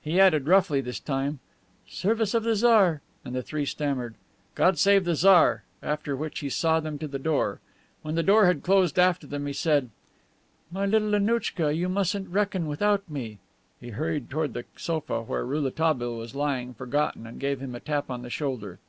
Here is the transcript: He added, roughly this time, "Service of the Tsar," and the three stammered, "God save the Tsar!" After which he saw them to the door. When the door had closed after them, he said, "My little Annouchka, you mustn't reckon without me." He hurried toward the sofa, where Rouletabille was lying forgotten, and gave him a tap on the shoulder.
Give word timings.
He 0.00 0.18
added, 0.18 0.48
roughly 0.48 0.80
this 0.80 0.98
time, 0.98 1.38
"Service 1.86 2.34
of 2.34 2.42
the 2.42 2.56
Tsar," 2.56 3.00
and 3.24 3.32
the 3.32 3.44
three 3.44 3.64
stammered, 3.64 4.16
"God 4.56 4.76
save 4.76 5.04
the 5.04 5.14
Tsar!" 5.14 5.62
After 5.84 6.16
which 6.16 6.40
he 6.40 6.48
saw 6.50 6.80
them 6.80 6.98
to 6.98 7.06
the 7.06 7.20
door. 7.20 7.60
When 8.02 8.16
the 8.16 8.24
door 8.24 8.46
had 8.46 8.64
closed 8.64 8.98
after 8.98 9.24
them, 9.24 9.46
he 9.46 9.52
said, 9.52 9.90
"My 10.72 10.84
little 10.84 11.14
Annouchka, 11.14 11.76
you 11.76 11.88
mustn't 11.88 12.28
reckon 12.28 12.66
without 12.66 13.08
me." 13.08 13.38
He 13.80 13.90
hurried 13.90 14.28
toward 14.30 14.52
the 14.54 14.64
sofa, 14.76 15.22
where 15.22 15.46
Rouletabille 15.46 16.16
was 16.16 16.34
lying 16.34 16.74
forgotten, 16.74 17.24
and 17.24 17.38
gave 17.38 17.60
him 17.60 17.76
a 17.76 17.78
tap 17.78 18.10
on 18.10 18.22
the 18.22 18.30
shoulder. 18.30 18.80